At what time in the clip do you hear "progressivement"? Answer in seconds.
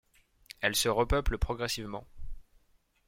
1.37-2.07